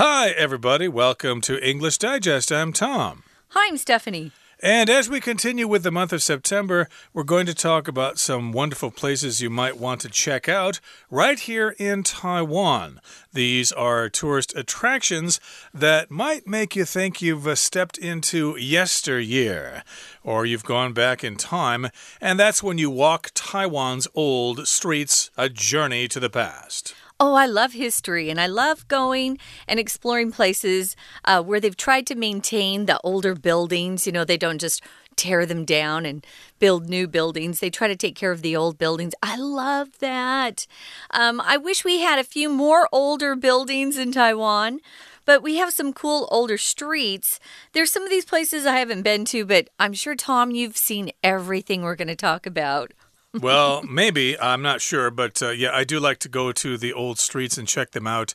[0.00, 0.86] Hi, everybody.
[0.86, 2.52] Welcome to English Digest.
[2.52, 3.24] I'm Tom.
[3.48, 4.30] Hi, I'm Stephanie.
[4.60, 8.52] And as we continue with the month of September, we're going to talk about some
[8.52, 10.78] wonderful places you might want to check out
[11.10, 13.00] right here in Taiwan.
[13.32, 15.40] These are tourist attractions
[15.74, 19.82] that might make you think you've uh, stepped into yesteryear
[20.22, 21.88] or you've gone back in time,
[22.20, 26.94] and that's when you walk Taiwan's old streets, a journey to the past.
[27.20, 30.94] Oh, I love history and I love going and exploring places
[31.24, 34.06] uh, where they've tried to maintain the older buildings.
[34.06, 34.84] You know, they don't just
[35.16, 36.24] tear them down and
[36.60, 37.58] build new buildings.
[37.58, 39.14] They try to take care of the old buildings.
[39.20, 40.68] I love that.
[41.10, 44.78] Um, I wish we had a few more older buildings in Taiwan.
[45.24, 47.38] But we have some cool older streets.
[47.72, 51.10] There's some of these places I haven't been to, but I'm sure, Tom, you've seen
[51.22, 52.94] everything we're going to talk about
[53.40, 54.38] well, maybe.
[54.38, 55.10] I'm not sure.
[55.10, 58.06] But uh, yeah, I do like to go to the old streets and check them
[58.06, 58.34] out.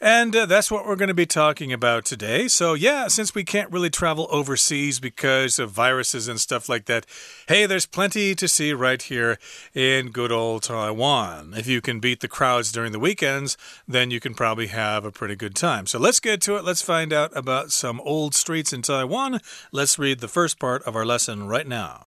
[0.00, 2.48] And uh, that's what we're going to be talking about today.
[2.48, 7.06] So, yeah, since we can't really travel overseas because of viruses and stuff like that,
[7.48, 9.38] hey, there's plenty to see right here
[9.74, 11.54] in good old Taiwan.
[11.56, 15.12] If you can beat the crowds during the weekends, then you can probably have a
[15.12, 15.86] pretty good time.
[15.86, 16.64] So, let's get to it.
[16.64, 19.40] Let's find out about some old streets in Taiwan.
[19.70, 22.06] Let's read the first part of our lesson right now.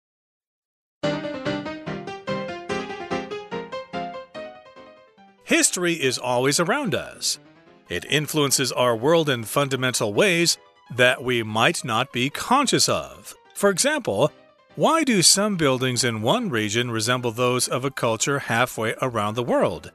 [5.44, 7.38] History is always around us.
[7.90, 10.56] It influences our world in fundamental ways
[10.96, 13.34] that we might not be conscious of.
[13.54, 14.32] For example,
[14.74, 19.42] why do some buildings in one region resemble those of a culture halfway around the
[19.42, 19.92] world?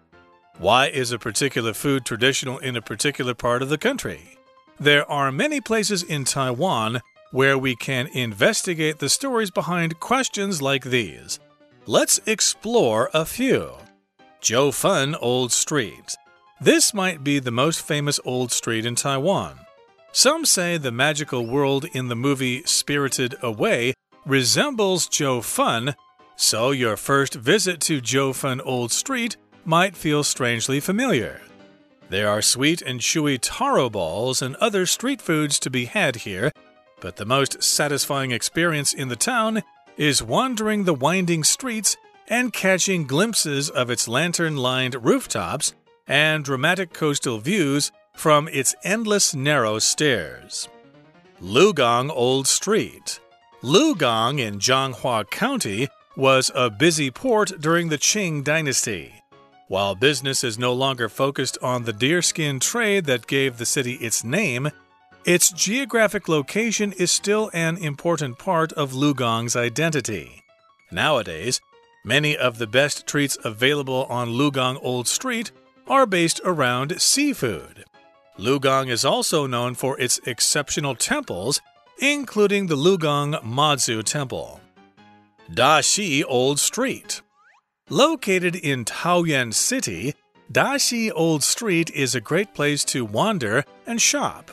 [0.59, 4.37] Why is a particular food traditional in a particular part of the country?
[4.79, 10.83] There are many places in Taiwan where we can investigate the stories behind questions like
[10.83, 11.39] these.
[11.87, 13.73] Let's explore a few.
[14.41, 16.15] Jiufen Old Street.
[16.61, 19.59] This might be the most famous old street in Taiwan.
[20.13, 23.93] Some say the magical world in the movie Spirited Away
[24.25, 25.93] resembles Jiufen,
[26.37, 29.35] so your first visit to Jiufen Old Street
[29.65, 31.41] might feel strangely familiar.
[32.09, 36.51] There are sweet and chewy taro balls and other street foods to be had here,
[37.01, 39.63] but the most satisfying experience in the town
[39.97, 41.97] is wandering the winding streets
[42.29, 45.73] and catching glimpses of its lantern lined rooftops
[46.07, 50.67] and dramatic coastal views from its endless narrow stairs.
[51.41, 53.19] Lugong Old Street.
[53.61, 59.13] Lugong in Changhua County was a busy port during the Qing dynasty.
[59.67, 64.23] While business is no longer focused on the deerskin trade that gave the city its
[64.23, 64.71] name,
[65.25, 70.43] its geographic location is still an important part of Lugong's identity.
[70.91, 71.61] Nowadays,
[72.03, 75.51] Many of the best treats available on Lugong Old Street
[75.87, 77.83] are based around seafood.
[78.37, 81.59] Lugong is also known for its exceptional temples,
[81.97, 84.61] including the Lugong Mazu Temple.
[85.51, 87.21] Daxi Old Street.
[87.89, 90.13] Located in Taoyuan City,
[90.51, 94.51] Daxi Old Street is a great place to wander and shop.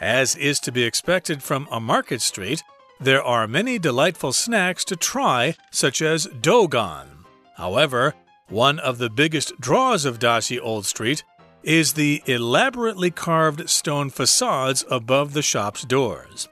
[0.00, 2.62] As is to be expected from a market street,
[3.00, 7.24] there are many delightful snacks to try, such as dogan.
[7.56, 8.14] However,
[8.48, 11.22] one of the biggest draws of Daxi Old Street
[11.62, 16.48] is the elaborately carved stone facades above the shop's doors.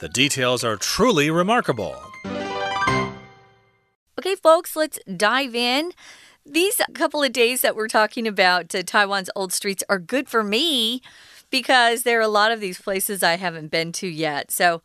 [0.00, 1.96] The details are truly remarkable.
[4.18, 5.92] Okay, folks, let's dive in.
[6.44, 10.42] These couple of days that we're talking about uh, Taiwan's old streets are good for
[10.42, 11.02] me
[11.50, 14.50] because there are a lot of these places I haven't been to yet.
[14.50, 14.82] So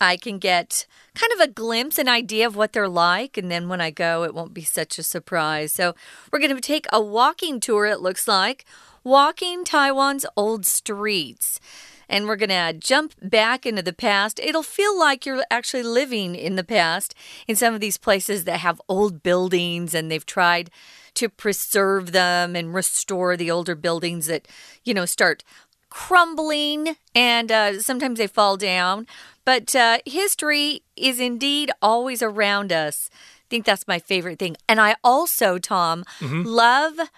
[0.00, 3.36] I can get kind of a glimpse, an idea of what they're like.
[3.36, 5.72] And then when I go, it won't be such a surprise.
[5.72, 5.94] So
[6.32, 8.64] we're going to take a walking tour, it looks like,
[9.02, 11.60] walking Taiwan's old streets.
[12.08, 14.40] And we're going to jump back into the past.
[14.40, 17.14] It'll feel like you're actually living in the past
[17.46, 20.70] in some of these places that have old buildings and they've tried
[21.14, 24.46] to preserve them and restore the older buildings that,
[24.84, 25.42] you know, start
[25.90, 29.06] crumbling and uh, sometimes they fall down.
[29.44, 33.10] But uh, history is indeed always around us.
[33.12, 34.56] I think that's my favorite thing.
[34.68, 36.44] And I also, Tom, mm -hmm.
[36.44, 37.08] love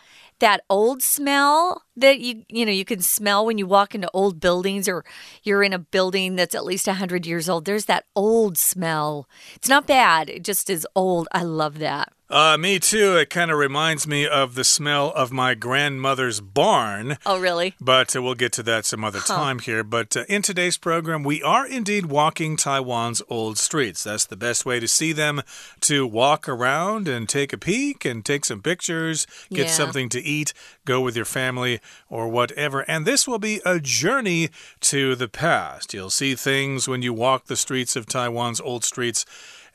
[0.41, 4.41] that old smell that you you know you can smell when you walk into old
[4.41, 5.05] buildings or
[5.43, 9.69] you're in a building that's at least 100 years old there's that old smell it's
[9.69, 13.17] not bad it just is old i love that Uh, me too.
[13.17, 17.19] It kind of reminds me of the smell of my grandmother's barn.
[17.27, 17.75] Oh, really?
[17.81, 19.35] But uh, we'll get to that some other huh.
[19.35, 19.83] time here.
[19.83, 24.05] But uh, in today's program, we are indeed walking Taiwan's old streets.
[24.05, 25.43] That's the best way to see them
[25.81, 29.73] to walk around and take a peek and take some pictures, get yeah.
[29.73, 30.53] something to eat,
[30.85, 32.83] go with your family or whatever.
[32.83, 34.51] And this will be a journey
[34.83, 35.93] to the past.
[35.93, 39.27] You'll see things when you walk the streets of Taiwan's old streets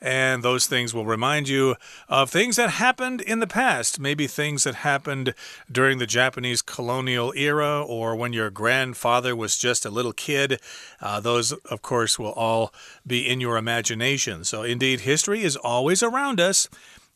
[0.06, 1.74] and those things will remind you
[2.08, 5.34] of things that happened in the past, maybe things that happened
[5.70, 10.60] during the Japanese colonial era or when your grandfather was just a little kid.
[11.00, 12.72] Uh, those, of course, will all
[13.04, 14.44] be in your imagination.
[14.44, 16.68] So, indeed, history is always around us.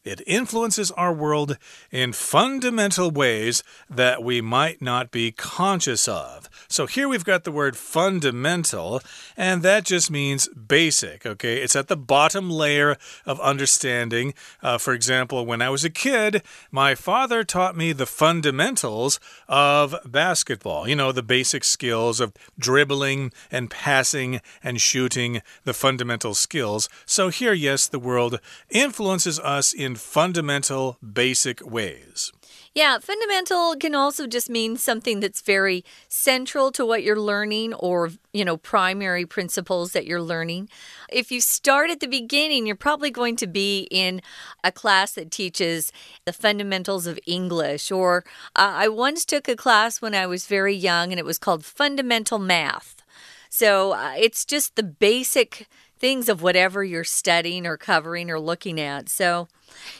[0.02, 1.58] It influences our world
[1.90, 6.48] in fundamental ways that we might not be conscious of.
[6.68, 9.02] So here we've got the word fundamental,
[9.36, 11.58] and that just means basic, okay?
[11.58, 14.32] It's at the bottom layer of understanding.
[14.62, 19.94] Uh, for example, when I was a kid, my father taught me the fundamentals of
[20.06, 20.88] basketball.
[20.88, 26.88] You know, the basic skills of dribbling and passing and shooting, the fundamental skills.
[27.04, 32.32] So here, yes, the world influences us in in fundamental, basic ways.
[32.72, 38.10] Yeah, fundamental can also just mean something that's very central to what you're learning or,
[38.32, 40.68] you know, primary principles that you're learning.
[41.08, 44.22] If you start at the beginning, you're probably going to be in
[44.62, 45.90] a class that teaches
[46.24, 47.90] the fundamentals of English.
[47.90, 51.38] Or uh, I once took a class when I was very young and it was
[51.38, 53.02] called Fundamental Math.
[53.48, 55.66] So uh, it's just the basic
[56.00, 59.08] things of whatever you're studying or covering or looking at.
[59.08, 59.48] So,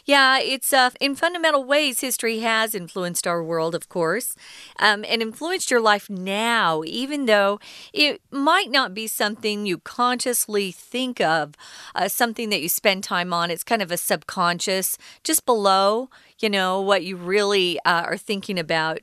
[0.04, 4.34] yeah, it's uh, in fundamental ways, history has influenced our world, of course,
[4.78, 7.60] um, and influenced your life now, even though
[7.92, 11.54] it might not be something you consciously think of,
[11.94, 13.50] uh, something that you spend time on.
[13.50, 16.08] It's kind of a subconscious, just below,
[16.40, 18.98] you know, what you really uh, are thinking about.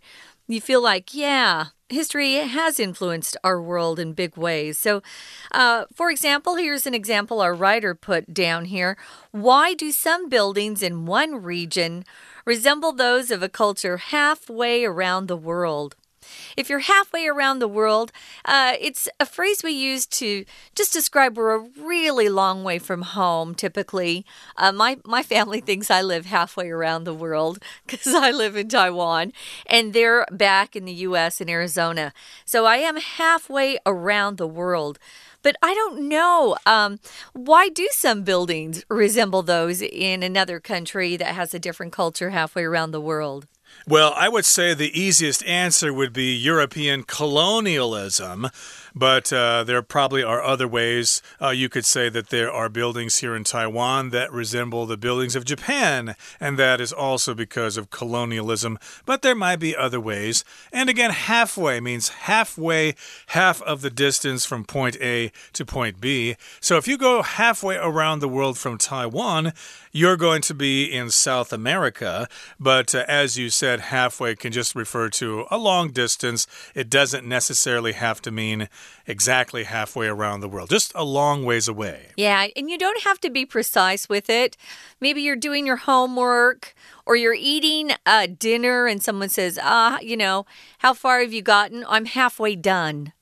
[0.48, 4.78] You feel like, yeah, history has influenced our world in big ways.
[4.78, 5.02] So,
[5.52, 8.98] uh, for example, here's an example our writer put down here.
[9.32, 12.06] Why do some buildings in one region
[12.46, 15.96] resemble those of a culture halfway around the world?
[16.56, 18.12] If you're halfway around the world,
[18.45, 20.45] uh, it's a phrase we use to
[20.75, 23.56] just describe we're a really long way from home.
[23.56, 24.25] Typically,
[24.57, 28.69] uh, my my family thinks I live halfway around the world because I live in
[28.69, 29.33] Taiwan,
[29.65, 31.41] and they're back in the U.S.
[31.41, 32.13] in Arizona.
[32.45, 35.00] So I am halfway around the world.
[35.44, 36.57] But I don't know.
[36.65, 37.00] Um,
[37.33, 42.63] why do some buildings resemble those in another country that has a different culture halfway
[42.63, 43.47] around the world?
[43.85, 48.47] Well, I would say the easiest answer would be European colonialism.
[48.97, 51.21] But uh, there probably are other ways.
[51.39, 55.35] Uh, you could say that there are buildings here in Taiwan that resemble the buildings
[55.35, 58.79] of Japan, and that is also because of colonialism.
[59.06, 60.44] But there might be other ways.
[60.74, 62.95] And again, halfway means halfway,
[63.27, 66.35] half of the distance from point A to point B.
[66.59, 69.53] So if you go halfway around the world from Taiwan,
[69.98, 72.28] you're going to be in South America.
[72.60, 76.46] But uh, as you said, halfway can just refer to a long distance.
[76.76, 78.70] It doesn't necessarily have to mean
[79.08, 82.10] exactly halfway around the world, just a long ways away.
[82.16, 84.56] Yeah, and you don't have to be precise with it.
[85.02, 86.76] Maybe you're doing your homework
[87.08, 90.46] or you're eating a dinner and someone says, ah, you know,
[90.80, 91.84] how far have you gotten?
[91.88, 93.14] I'm halfway done.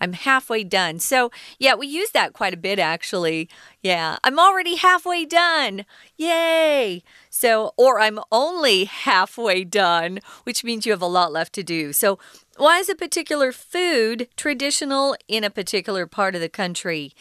[0.00, 0.98] I'm halfway done.
[0.98, 3.48] So, yeah, we use that quite a bit actually.
[3.82, 5.84] Yeah, I'm already halfway done.
[6.16, 7.02] Yay!
[7.30, 11.92] So, or I'm only halfway done, which means you have a lot left to do.
[11.92, 12.18] So,
[12.56, 17.12] why is a particular food traditional in a particular part of the country?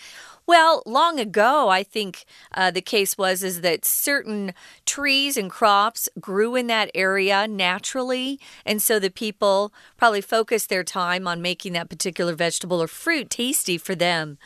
[0.45, 4.53] Well, long ago, I think uh, the case was is that certain
[4.85, 10.83] trees and crops grew in that area naturally, and so the people probably focused their
[10.83, 14.37] time on making that particular vegetable or fruit tasty for them.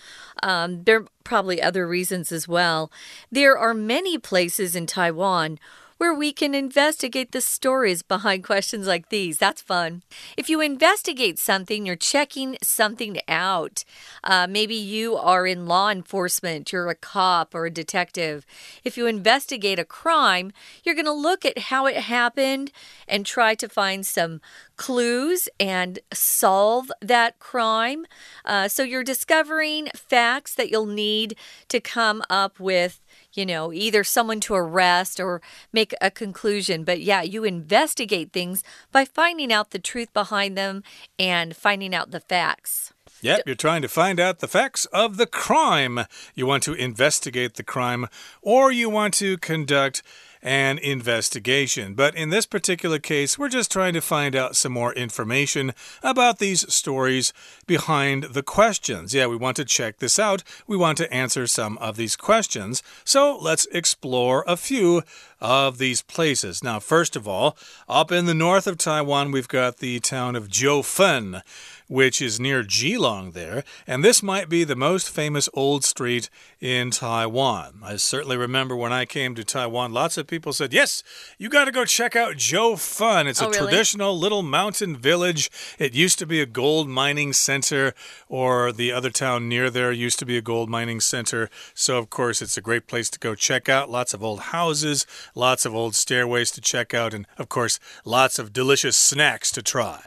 [0.44, 2.92] Um, there are probably other reasons as well.
[3.32, 5.58] There are many places in Taiwan
[5.98, 9.38] where we can investigate the stories behind questions like these.
[9.38, 10.04] That's fun.
[10.36, 13.84] If you investigate something, you're checking something out.
[14.24, 18.46] Uh, maybe you are in law enforcement, you're a cop or a detective.
[18.84, 20.52] If you investigate a crime,
[20.84, 22.72] you're going to look at how it happened
[23.08, 24.42] and try to find some
[24.76, 28.06] clues and solve that crime.
[28.46, 31.36] Uh, so you're discovering facts that you'll need
[31.68, 33.02] to come up with
[33.38, 35.42] you know, either someone to arrest or
[35.72, 36.84] make a conclusion.
[36.84, 40.84] But yeah, you investigate things by finding out the truth behind them
[41.20, 42.94] and finding out the facts.
[43.22, 46.02] Yep, you're trying to find out the facts of the crime.
[46.36, 48.08] You want to investigate the crime,
[48.42, 50.04] or you want to conduct
[50.48, 51.94] and investigation.
[51.94, 56.40] But in this particular case, we're just trying to find out some more information about
[56.40, 57.34] these stories
[57.66, 59.14] behind the questions.
[59.14, 60.44] Yeah, we want to check this out.
[60.66, 62.82] We want to answer some of these questions.
[63.04, 65.04] So let's explore a few
[65.40, 66.64] of these places.
[66.64, 70.48] Now, first of all, up in the north of Taiwan, we've got the town of
[70.48, 71.42] Jiufen
[71.88, 76.30] which is near Keelung there, and this might be the most famous old street
[76.60, 77.80] in Taiwan.
[77.84, 81.02] I certainly remember when I came to Taiwan, lots of people said, Yes,
[81.38, 83.26] you got to go check out Jiufen.
[83.28, 83.60] It's oh, a really?
[83.60, 85.50] traditional little mountain village.
[85.80, 87.94] It used to be a gold mining center,
[88.28, 91.50] or the other town near there used to be a gold mining center.
[91.74, 93.90] So, of course, it's a great place to go check out.
[93.90, 95.06] Lots of old houses,
[95.38, 99.62] lots of old stairways to check out, and, of course, lots of delicious snacks to
[99.62, 100.02] try.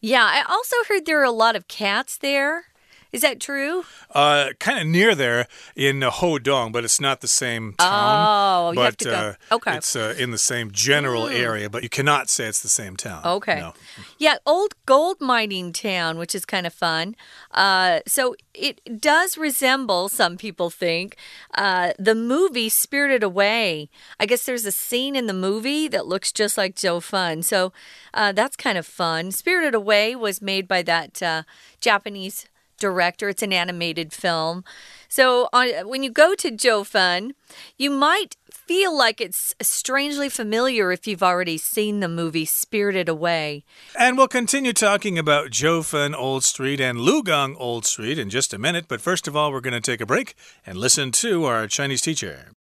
[0.00, 2.66] Yeah, I also heard there are a lot of cats there.
[3.14, 3.84] Is that true?
[4.10, 8.26] Uh, kind of near there in uh, Houtong, but it's not the same town.
[8.26, 9.34] Oh, you but, have to go.
[9.52, 9.76] Uh, okay.
[9.76, 13.24] It's uh, in the same general area, but you cannot say it's the same town.
[13.24, 13.60] Okay.
[13.60, 13.74] No.
[14.18, 17.14] Yeah, old gold mining town, which is kind of fun.
[17.52, 21.16] Uh, so it does resemble, some people think,
[21.54, 23.90] uh, the movie Spirited Away.
[24.18, 27.44] I guess there's a scene in the movie that looks just like Jiufen.
[27.44, 27.72] So
[28.12, 29.30] uh, that's kind of fun.
[29.30, 31.44] Spirited Away was made by that uh,
[31.80, 32.46] Japanese
[32.84, 33.26] director.
[33.32, 34.64] It's an animated film.
[35.08, 37.32] So on, when you go to Jiufen,
[37.78, 43.64] you might feel like it's strangely familiar if you've already seen the movie Spirited Away.
[43.94, 48.58] And we'll continue talking about Jiufen Old Street and Lugong Old Street in just a
[48.58, 50.34] minute, but first of all, we're going to take a break
[50.66, 52.52] and listen to our Chinese teacher.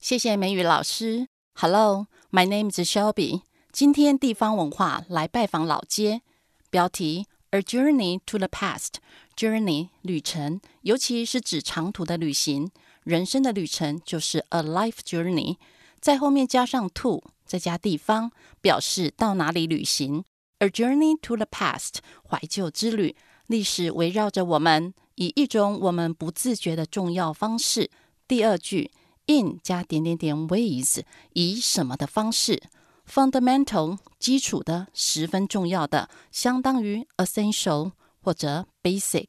[0.00, 1.28] 谢谢美语老师。
[1.54, 3.42] Hello, my name is Shelby.
[3.70, 6.22] 今天地方文化来拜访老街，
[6.70, 8.94] 标题 A Journey to the Past
[9.36, 12.70] Journey 旅程，尤其是指长途的旅行。
[13.04, 15.56] 人生的旅程就是 a life journey，
[16.00, 20.24] 在后面加上 to，再加地方，表示到哪里旅行。
[20.58, 21.94] A journey to the past，
[22.28, 23.16] 怀旧之旅，
[23.48, 27.90] 历史围绕着我们，以一种我们不自觉的重要方式。
[28.28, 28.92] 第二句
[29.26, 32.62] in 加点点点 ways，以什么的方式
[33.10, 37.90] ？Fundamental 基础的，十分重要的，相当于 essential
[38.22, 39.26] 或者 basic。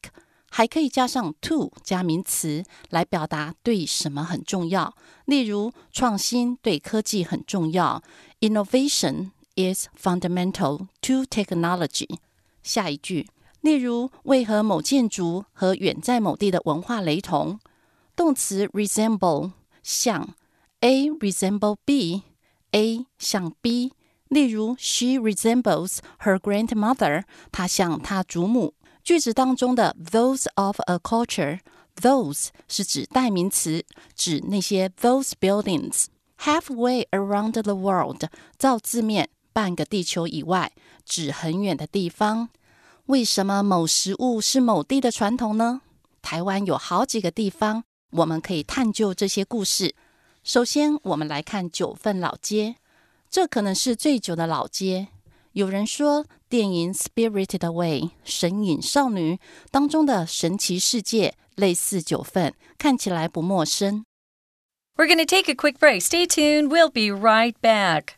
[0.56, 4.96] 还可以加上 to 加名词来表达对什么很重要，
[5.26, 8.04] 例如创新对科技很重要
[8.40, 12.20] ，innovation is fundamental to technology。
[12.62, 13.28] 下一句，
[13.62, 17.60] 例如为何某建筑和远在某地的文化雷同？
[18.16, 20.36] 动词 resemble 像
[20.82, 23.94] ，A resemble B，A 像 B。
[24.30, 28.76] 例如，She resembles her grandmother，她像她祖母。
[29.04, 33.84] 句子当中的 those of a culture，those 是指代名词，
[34.16, 36.06] 指那些 those buildings。
[36.40, 38.26] Halfway around the world，
[38.58, 40.72] 照字面，半个地球以外，
[41.06, 42.50] 指很远的地方。
[43.08, 45.82] 为什么某食物是某地的传统呢？
[46.22, 49.94] 台湾有好几个地方，我们可以探究这些故事。
[50.46, 52.76] 首先，我们来看九份老街，
[53.30, 55.10] 这可能是最久的老街。
[55.53, 59.39] 有人说，电影《Spirited Away》神隐少女
[59.71, 64.05] 当中的神奇世界类似九份，看起来不陌生。
[64.97, 66.03] We're going to take a quick break.
[66.03, 66.69] Stay tuned.
[66.69, 68.15] We'll be right back.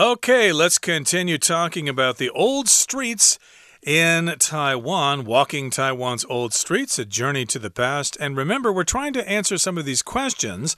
[0.00, 3.38] Okay, let's continue talking about the old streets
[3.82, 8.16] in Taiwan, walking Taiwan's old streets, a journey to the past.
[8.18, 10.74] And remember, we're trying to answer some of these questions.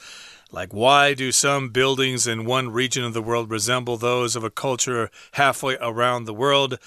[0.51, 4.51] Like, why do some buildings in one region of the world resemble those of a
[4.51, 6.81] culture halfway around the world?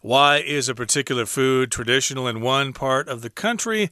[0.00, 3.90] Why is a particular food traditional in one part of the country?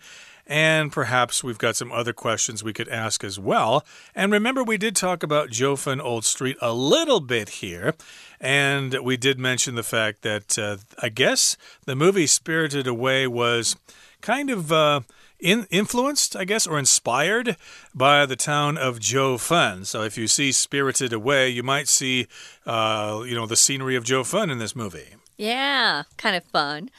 [0.49, 3.85] And perhaps we've got some other questions we could ask as well.
[4.15, 7.95] And remember, we did talk about Jiufen Old Street a little bit here.
[8.41, 13.77] And we did mention the fact that uh, I guess the movie Spirited Away was
[14.23, 14.73] kind of.
[14.73, 15.01] Uh,
[15.41, 17.57] in, influenced, I guess, or inspired
[17.95, 19.87] by the town of Jiufen.
[19.87, 22.27] So if you see Spirited Away, you might see,
[22.67, 25.15] uh, you know, the scenery of Jiufen in this movie.
[25.37, 26.91] Yeah, kind of fun.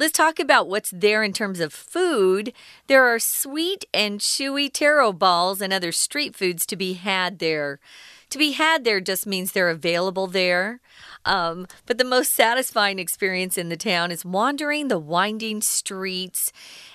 [0.00, 2.52] Let's talk about what's there in terms of food.
[2.86, 7.80] There are sweet and chewy taro balls and other street foods to be had there.
[8.30, 10.78] To be had there just means they're available there.
[11.24, 16.52] Um, but the most satisfying experience in the town is wandering the winding streets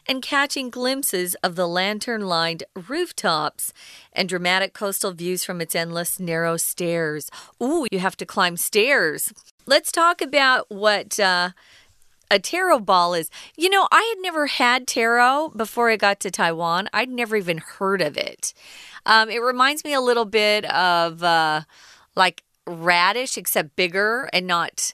[0.08, 3.74] and catching glimpses of the lantern lined rooftops
[4.14, 7.30] and dramatic coastal views from its endless narrow stairs.
[7.62, 9.34] Ooh, you have to climb stairs.
[9.66, 11.20] Let's talk about what.
[11.20, 11.50] Uh,
[12.34, 13.30] a taro ball is.
[13.56, 16.90] You know, I had never had taro before I got to Taiwan.
[16.92, 18.54] I'd never even heard of it.
[19.06, 21.62] Um, it reminds me a little bit of uh,
[22.16, 24.94] like radish, except bigger and not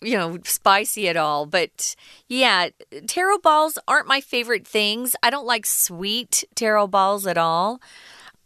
[0.00, 1.44] you know, spicy at all.
[1.44, 1.96] But
[2.28, 2.68] yeah,
[3.06, 5.16] taro balls aren't my favorite things.
[5.22, 7.80] I don't like sweet taro balls at all.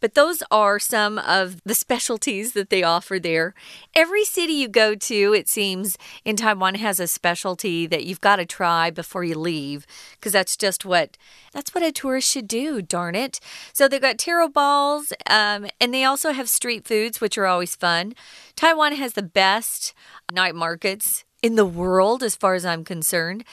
[0.03, 3.55] But those are some of the specialties that they offer there.
[3.95, 8.37] Every city you go to, it seems, in Taiwan has a specialty that you've got
[8.37, 11.17] to try before you leave, because that's just what
[11.53, 12.83] that's what a tourist should do.
[12.83, 13.39] Darn it!
[13.73, 17.77] So they've got taro balls, um, and they also have street foods, which are always
[17.77, 18.15] fun.
[18.57, 19.95] Taiwan has the best
[20.33, 23.45] night markets in the world, as far as I'm concerned.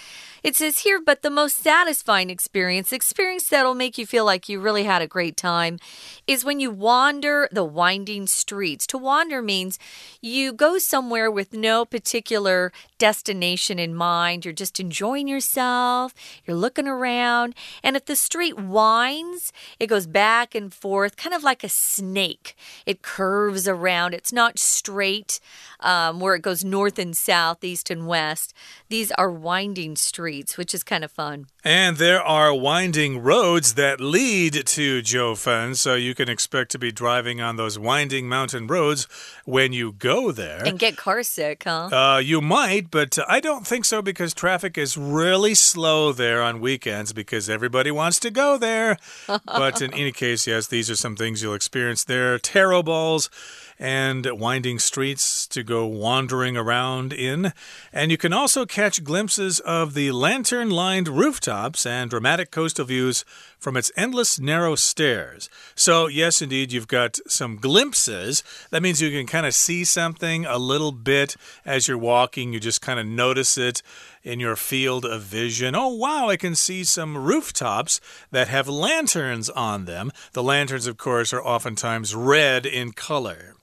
[0.41, 4.61] It says here, but the most satisfying experience, experience that'll make you feel like you
[4.61, 5.79] really had a great time,
[6.27, 8.87] is when you wander the winding streets.
[8.87, 9.77] To wander means
[10.21, 14.45] you go somewhere with no particular destination in mind.
[14.45, 16.13] You're just enjoying yourself,
[16.45, 17.53] you're looking around.
[17.83, 22.55] And if the street winds, it goes back and forth, kind of like a snake.
[22.85, 25.41] It curves around, it's not straight
[25.81, 28.53] um, where it goes north and south, east and west.
[28.89, 31.47] These are winding streets which is kind of fun.
[31.63, 36.91] And there are winding roads that lead to Jiufen, so you can expect to be
[36.91, 39.07] driving on those winding mountain roads
[39.45, 40.63] when you go there.
[40.65, 41.89] And get car sick, huh?
[41.91, 46.59] Uh, you might, but I don't think so because traffic is really slow there on
[46.59, 48.97] weekends because everybody wants to go there.
[49.45, 52.39] but in any case, yes, these are some things you'll experience there.
[52.39, 53.29] Taro balls
[53.79, 57.53] and winding streets to go wandering around in.
[57.93, 63.23] And you can also catch glimpses of the lantern lined rooftops and dramatic coastal views
[63.57, 65.49] from its endless narrow stairs.
[65.75, 68.43] So, yes, indeed, you've got some glimpses.
[68.69, 72.53] That means you can kind of see something a little bit as you're walking.
[72.53, 73.81] You just kind of notice it
[74.23, 75.75] in your field of vision.
[75.75, 80.11] Oh, wow, I can see some rooftops that have lanterns on them.
[80.33, 83.55] The lanterns, of course, are oftentimes red in color.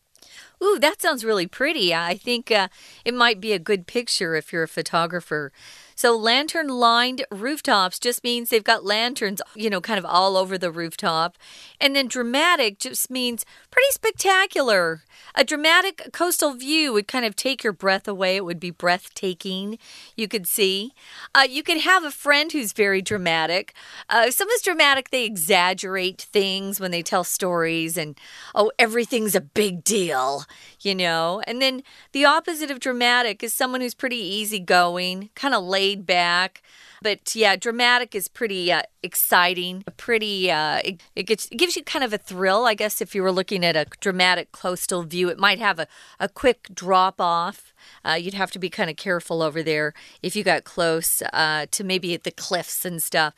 [0.62, 1.94] Ooh, that sounds really pretty.
[1.94, 2.68] I think uh,
[3.04, 5.52] it might be a good picture if you're a photographer.
[5.96, 10.58] So, lantern lined rooftops just means they've got lanterns, you know, kind of all over
[10.58, 11.38] the rooftop.
[11.80, 15.04] And then dramatic just means pretty spectacular.
[15.34, 18.36] A dramatic coastal view would kind of take your breath away.
[18.36, 19.78] It would be breathtaking,
[20.14, 20.92] you could see.
[21.34, 23.72] Uh, you could have a friend who's very dramatic.
[24.10, 28.18] Uh, someone's dramatic, they exaggerate things when they tell stories, and
[28.54, 30.44] oh, everything's a big deal,
[30.80, 31.42] you know.
[31.46, 36.06] And then the opposite of dramatic is someone who's pretty easygoing, kind of laid laid
[36.06, 36.62] back.
[37.02, 39.84] But yeah, dramatic is pretty uh, exciting.
[39.96, 43.00] Pretty, uh, it, it, gets, it gives you kind of a thrill, I guess.
[43.00, 45.86] If you were looking at a dramatic coastal view, it might have a,
[46.18, 47.74] a quick drop off.
[48.04, 51.66] Uh, you'd have to be kind of careful over there if you got close uh,
[51.70, 53.34] to maybe the cliffs and stuff.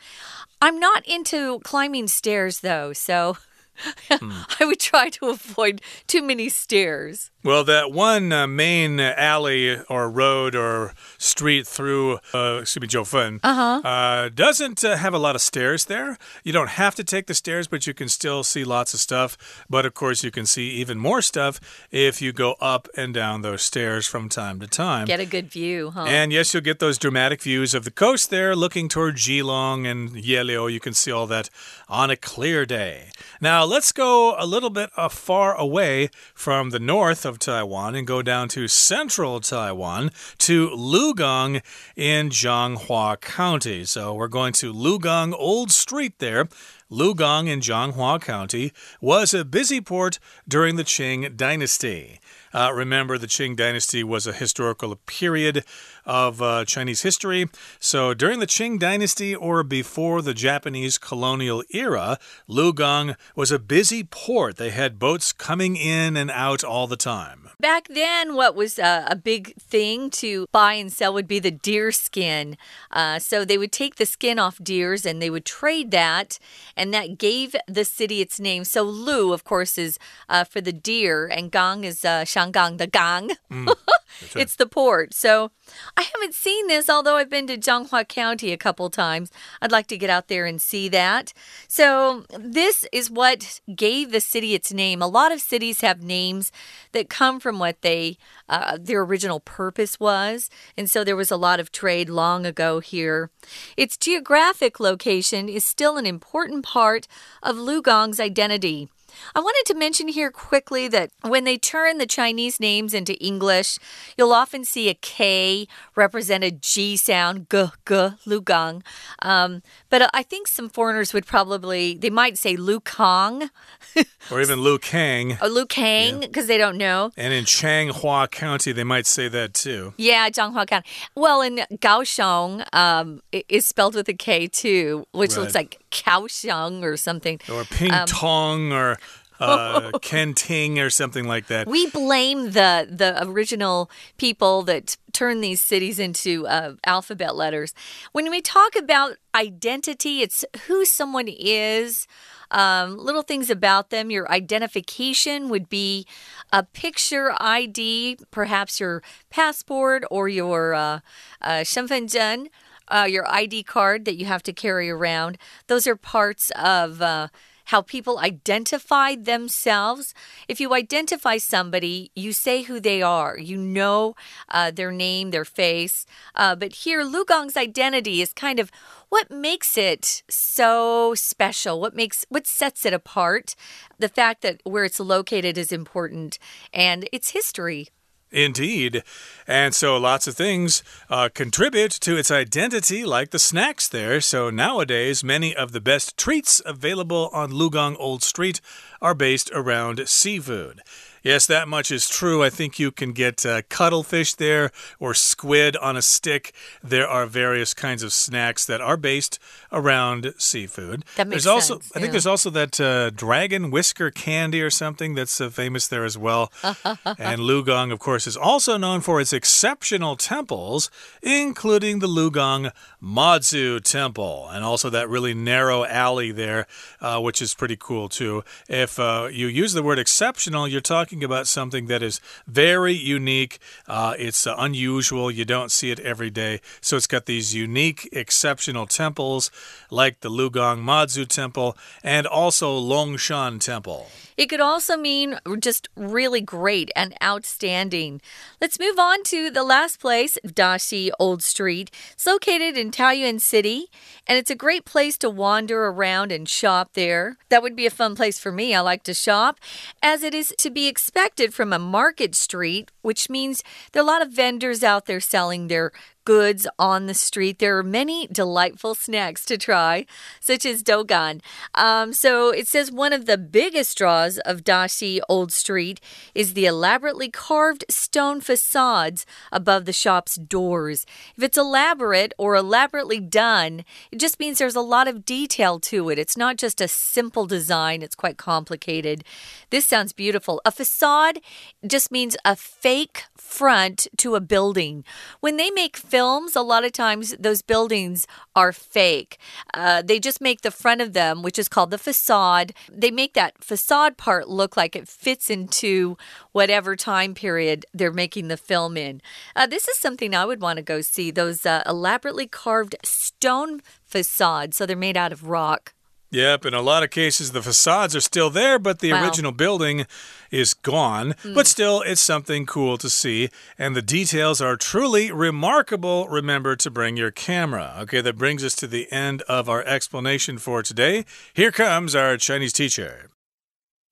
[0.62, 3.37] I'm not into climbing stairs though, so
[4.10, 7.30] I would try to avoid too many stairs.
[7.44, 13.38] Well, that one uh, main alley or road or street through, uh, excuse me, Jiufen,
[13.42, 13.88] uh-huh.
[13.88, 16.18] uh, doesn't uh, have a lot of stairs there.
[16.42, 19.64] You don't have to take the stairs, but you can still see lots of stuff.
[19.70, 21.60] But of course, you can see even more stuff
[21.92, 25.06] if you go up and down those stairs from time to time.
[25.06, 26.06] Get a good view, huh?
[26.08, 30.10] And yes, you'll get those dramatic views of the coast there, looking toward Keelung and
[30.10, 30.70] Yeliu.
[30.70, 31.50] You can see all that
[31.88, 33.10] on a clear day.
[33.40, 38.07] Now, let's go a little bit uh, far away from the north of Taiwan and
[38.07, 41.62] go down to central Taiwan to Lugong
[41.94, 43.85] in Changhua County.
[43.85, 46.48] So we're going to Lugong Old Street there.
[46.90, 52.20] Lugong in Changhua County was a busy port during the Qing dynasty.
[52.54, 55.64] Uh, remember, the Qing dynasty was a historical period
[56.08, 57.48] of uh, Chinese history.
[57.78, 62.18] So during the Qing dynasty or before the Japanese colonial era,
[62.48, 64.56] Lugang was a busy port.
[64.56, 67.50] They had boats coming in and out all the time.
[67.60, 71.50] Back then, what was uh, a big thing to buy and sell would be the
[71.50, 72.56] deer skin.
[72.90, 76.38] Uh, so they would take the skin off deers and they would trade that,
[76.76, 78.64] and that gave the city its name.
[78.64, 82.86] So Lu, of course, is uh, for the deer, and Gong is uh, Shangang, the
[82.86, 83.32] Gong.
[83.50, 83.74] Mm.
[84.22, 84.42] right.
[84.42, 85.14] It's the port.
[85.14, 85.50] So
[85.96, 89.31] I haven't seen this, although I've been to Changhua County a couple times.
[89.61, 91.33] I'd like to get out there and see that.
[91.68, 95.02] So this is what gave the city its name.
[95.02, 96.52] A lot of cities have names
[96.92, 101.37] that come from what they uh, their original purpose was, and so there was a
[101.37, 103.31] lot of trade long ago here.
[103.76, 107.07] Its geographic location is still an important part
[107.42, 108.88] of Lugong's identity.
[109.35, 113.78] I wanted to mention here quickly that when they turn the Chinese names into English,
[114.16, 117.94] you'll often see a K represent a G sound, g, g,
[118.26, 118.83] Lugang.
[119.22, 123.50] Um, but I think some foreigners would probably, they might say Lu Kong.
[124.31, 125.38] or even Lu Kang.
[125.40, 126.54] Or Lu Kang, because yeah.
[126.54, 127.11] they don't know.
[127.16, 129.94] And in Changhua County, they might say that too.
[129.96, 130.88] Yeah, Changhua County.
[131.14, 135.40] Well, in Kaohsiung, um, is spelled with a K too, which right.
[135.40, 137.39] looks like Kaohsiung or something.
[137.51, 138.97] Or Ping um, Tong or
[139.39, 141.67] uh, Kenting or something like that.
[141.67, 147.73] We blame the the original people that turn these cities into uh, alphabet letters.
[148.12, 152.07] When we talk about identity, it's who someone is.
[152.51, 154.12] Um, little things about them.
[154.12, 156.05] Your identification would be
[156.51, 160.99] a picture ID, perhaps your passport or your uh,
[161.41, 162.47] uh, 身份证,
[162.90, 165.38] uh, your ID card that you have to carry around.
[165.66, 167.29] Those are parts of uh,
[167.68, 170.14] how people identify themselves.
[170.48, 174.16] If you identify somebody, you say who they are, you know
[174.48, 176.07] uh, their name, their face.
[176.35, 178.70] Uh, but here, Lugong's identity is kind of
[179.11, 181.79] what makes it so special?
[181.81, 183.55] What makes what sets it apart?
[183.98, 186.38] The fact that where it's located is important
[186.72, 187.88] and its history.
[188.30, 189.02] Indeed.
[189.46, 194.20] And so lots of things uh, contribute to its identity, like the snacks there.
[194.20, 198.60] So nowadays, many of the best treats available on Lugong Old Street
[199.00, 200.82] are based around seafood.
[201.22, 202.42] Yes, that much is true.
[202.42, 206.52] I think you can get uh, cuttlefish there or squid on a stick.
[206.83, 209.38] There are various kinds of snacks that are based
[209.72, 211.04] around seafood.
[211.16, 211.92] That makes there's also, sense.
[211.94, 216.04] I think there's also that uh, dragon whisker candy or something that's uh, famous there
[216.04, 216.52] as well.
[216.62, 220.90] and Lugong, of course, is also known for its exceptional temples,
[221.22, 226.66] including the Lugong Mazu Temple, and also that really narrow alley there,
[227.00, 228.42] uh, which is pretty cool too.
[228.68, 232.94] If uh, you use the word exceptional, you're talking talking about something that is very
[232.94, 233.59] unique.
[233.87, 235.31] Uh, it's uh, unusual.
[235.31, 236.61] You don't see it every day.
[236.81, 239.50] So it's got these unique, exceptional temples
[239.90, 244.07] like the Lugong Mazu Temple and also Longshan Temple.
[244.38, 248.20] It could also mean just really great and outstanding.
[248.61, 251.90] Let's move on to the last place, Daxi Old Street.
[252.12, 253.87] It's located in Taoyuan City,
[254.28, 257.37] and it's a great place to wander around and shop there.
[257.48, 258.76] That would be a fun place for me.
[258.76, 259.59] I like to shop,
[260.04, 264.06] as it is to be expected from a market street, which means there are a
[264.06, 265.92] lot of vendors out there selling their
[266.28, 267.58] goods on the street.
[267.58, 270.04] There are many delightful snacks to try,
[270.40, 271.40] such as dogan.
[271.74, 276.02] Um, so it says one of the biggest draws of Daxi Old Street
[276.34, 281.06] is the elaborately carved stone facades above the shop's doors.
[281.34, 286.10] If it's elaborate or elaborately done, it just means there's a lot of detail to
[286.10, 286.18] it.
[286.18, 289.24] It's not just a simple design, it's quite complicated.
[289.70, 290.60] This sounds beautiful.
[290.66, 291.38] A facade
[291.86, 295.04] just means a fake front to a building.
[295.40, 299.38] When they make films, a lot of times those buildings are fake.
[299.74, 303.35] Uh, they just make the front of them, which is called the facade, they make
[303.35, 306.16] that facade part look like it fits into
[306.52, 309.20] whatever time period they're making the film in.
[309.54, 313.81] Uh, this is something I would want to go see those uh, elaborately carved stone
[314.04, 314.76] facades.
[314.76, 315.94] So they're made out of rock.
[316.33, 319.23] Yep, in a lot of cases, the facades are still there, but the wow.
[319.23, 320.07] original building
[320.49, 321.36] is gone.
[321.43, 321.53] Mm.
[321.53, 326.27] But still, it's something cool to see, and the details are truly remarkable.
[326.27, 327.95] Remember to bring your camera.
[328.01, 331.23] Okay, that brings us to the end of our explanation for today.
[331.53, 333.29] Here comes our Chinese teacher.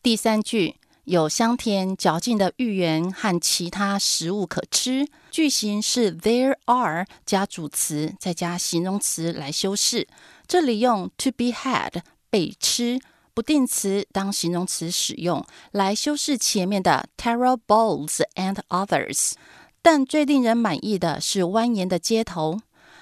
[0.03, 5.07] 第三句有香甜嚼劲的芋圆和其他食物可吃。
[5.31, 10.07] 句型是 there are 加主词再加形容词来修饰。
[10.48, 13.00] 这里用 to be had 被吃
[13.34, 19.32] 不定词当形容词使用，来修饰前面的 taro bowls and others。
[19.82, 22.60] 但最令人满意的是蜿蜒的街头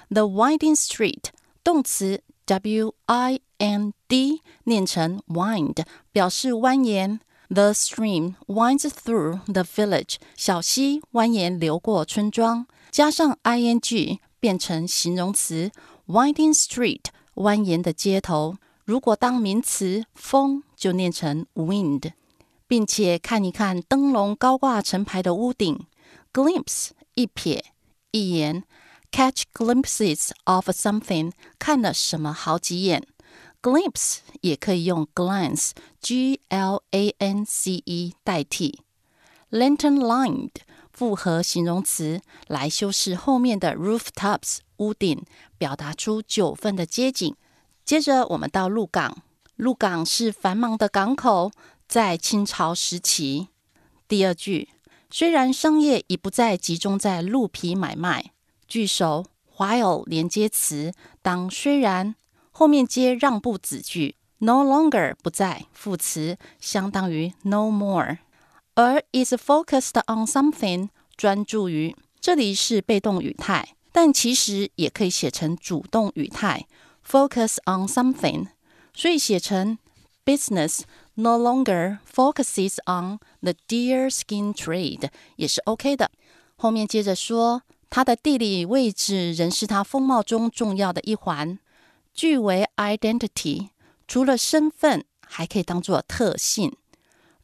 [0.09, 1.25] ，the winding street。
[1.63, 7.19] 动词 w i n d 念成 wind，表示蜿蜒。
[7.47, 10.15] The stream winds through the village。
[10.35, 15.71] 小溪蜿蜒流过村庄，加上 i n g 变成形容词
[16.07, 17.01] winding street。
[17.35, 22.13] 蜿蜒的街头，如果当名词，风就念成 wind，
[22.67, 25.85] 并且看一看灯笼高挂成排的屋顶
[26.33, 27.61] ，glimpse 一瞥、
[28.11, 28.63] 一眼
[29.11, 33.05] ，catch glimpses of something 看了什么好几眼。
[33.61, 38.79] glimpse 也可以用 glance，g l a n c e 代替。
[39.51, 40.51] lantern-lined
[40.95, 45.23] 复合形容词来修饰后面的 rooftops 屋顶，
[45.57, 47.35] 表达出九份的街景。
[47.83, 49.21] 接着我们到鹿港，
[49.55, 51.51] 鹿港是繁忙的港口，
[51.87, 53.49] 在清朝时期。
[54.07, 54.69] 第二句。
[55.11, 58.33] 虽然商业已不再集中在鹿皮买卖，
[58.67, 62.15] 句首 while 连接词当虽然
[62.51, 68.17] 后面接让步子句，no longer 不再副词相当于 no more，
[68.75, 76.67] 而 is focused on something 专注于这里是被动语态，但其实也可以写成主动语态
[77.05, 78.47] focus on something，
[78.93, 79.77] 所以写成
[80.23, 80.81] business。
[81.17, 86.11] no longer focuses on the deer skin trade 也是 OK 的。
[86.57, 91.57] 后面接着说，它的地理位置仍是它风貌中重要的一环，
[92.13, 93.69] 据为 identity，
[94.07, 96.75] 除了身份，还可以当做特性。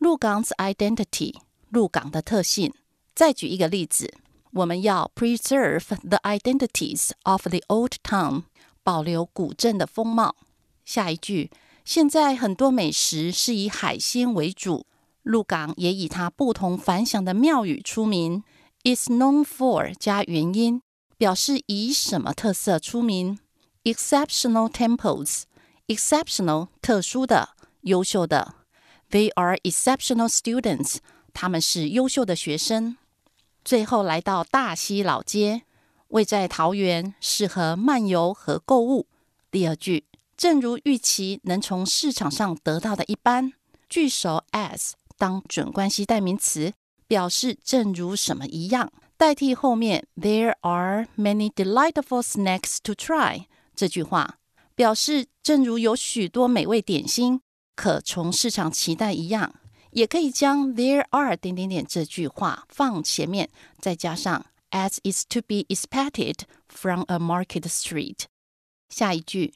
[0.01, 1.35] 鹿港 's identity，
[1.69, 2.73] 鹿港的特性。
[3.13, 4.11] 再举一个例子，
[4.51, 8.45] 我们要 preserve the identities of the old town，
[8.81, 10.35] 保留古镇的风貌。
[10.83, 11.51] 下一句。
[11.85, 14.87] 现在很多美食是以海鲜为主，
[15.21, 18.43] 鹿港也以它不同凡响的庙宇出名。
[18.83, 20.81] is known for 加原因，
[21.15, 23.37] 表示以什么特色出名。
[23.83, 27.49] exceptional temples，exceptional 特殊的、
[27.81, 28.55] 优秀的。
[29.11, 30.97] They are exceptional students，
[31.33, 32.97] 他们是优秀的学生。
[33.63, 35.61] 最后来到大溪老街，
[36.07, 39.07] 位在桃园，适合漫游和购物。
[39.51, 40.05] 第二句。
[40.37, 43.53] 正如预期能从市场上得到的一般，
[43.87, 46.73] 句首 as 当准关系代名词，
[47.05, 53.45] 表示正如什么一样，代替后面 There are many delightful snacks to try
[53.75, 54.39] 这句话，
[54.73, 57.41] 表示正如有许多美味点心
[57.80, 59.54] 可从市场期待一样，
[59.90, 68.24] 也可以将 There are 点点点这句话放前面，再加上 as is to be expected from a market street。
[68.88, 69.54] 下一句。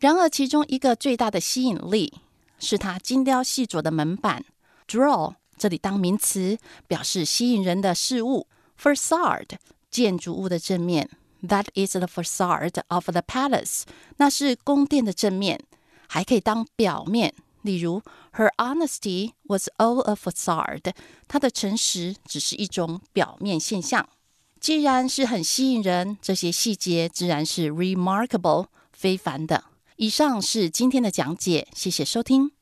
[0.00, 2.20] 然而，其中一个最大的吸引力
[2.58, 4.44] 是它精雕细琢的门板。
[4.88, 8.48] Draw 这里当名词，表示吸引人的事物。
[8.80, 9.58] Facade
[9.92, 11.08] 建筑物的正面，
[11.44, 13.82] That is the facade of the palace，
[14.16, 15.60] 那是宫殿的正面，
[16.08, 17.32] 还可以当表面。
[17.67, 18.01] 例如
[18.31, 20.93] ，Her honesty was all a facade，
[21.27, 24.07] 她的诚实只是一种表面现象。
[24.59, 29.65] 既然是很吸引人，这些细节自然是 remarkable，非凡的。
[29.97, 32.56] 以上是今天的讲解，谢谢收听。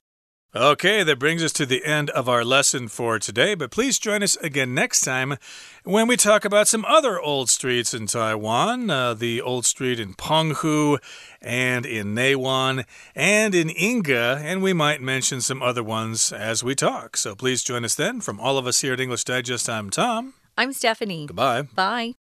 [0.56, 4.24] Okay, that brings us to the end of our lesson for today, but please join
[4.24, 5.36] us again next time
[5.84, 10.14] when we talk about some other old streets in Taiwan uh, the old street in
[10.14, 10.98] Penghu
[11.42, 16.74] and in Neiwan and in Yingge, and we might mention some other ones as we
[16.74, 17.18] talk.
[17.18, 18.22] So please join us then.
[18.22, 20.36] From all of us here at English Digest, I'm Tom.
[20.58, 21.26] I'm Stephanie.
[21.26, 21.64] Goodbye.
[21.64, 22.14] Bye.